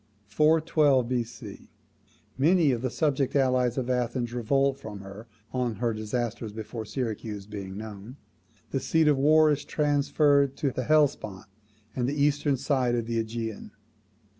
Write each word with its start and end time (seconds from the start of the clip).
412 0.29 1.07
B.C. 1.07 1.69
Many 2.35 2.71
of 2.71 2.81
the 2.81 2.89
subject 2.89 3.35
allies 3.35 3.77
of 3.77 3.87
Athens 3.87 4.33
revolt 4.33 4.79
from 4.79 5.01
her, 5.01 5.27
on 5.53 5.75
her 5.75 5.93
disasters 5.93 6.51
before 6.51 6.85
Syracuse 6.85 7.45
being 7.45 7.77
known; 7.77 8.17
the 8.71 8.79
seat 8.79 9.07
of 9.07 9.19
war 9.19 9.51
is 9.51 9.63
transferred 9.63 10.57
to 10.57 10.71
the 10.71 10.85
Hellespont 10.85 11.45
and 11.95 12.09
eastern 12.09 12.57
side 12.57 12.95
of 12.95 13.05
the 13.05 13.19
AEgean. 13.23 13.69